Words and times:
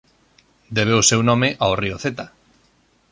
Debe 0.77 0.93
o 0.99 1.07
seu 1.09 1.21
nome 1.29 1.49
ao 1.63 1.73
río 1.81 1.95
Zeta. 2.03 2.25